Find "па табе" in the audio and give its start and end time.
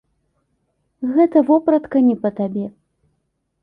2.27-2.65